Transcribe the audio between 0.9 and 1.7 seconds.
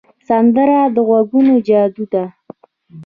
د غږونو